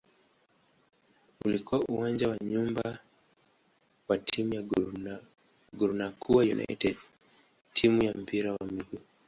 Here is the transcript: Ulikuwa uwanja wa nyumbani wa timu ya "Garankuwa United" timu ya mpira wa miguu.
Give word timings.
Ulikuwa 1.45 1.79
uwanja 1.81 2.29
wa 2.29 2.37
nyumbani 2.43 2.97
wa 4.07 4.17
timu 4.17 4.53
ya 4.53 4.63
"Garankuwa 5.73 6.43
United" 6.43 6.95
timu 7.73 8.03
ya 8.03 8.13
mpira 8.13 8.51
wa 8.53 8.65
miguu. 8.67 8.99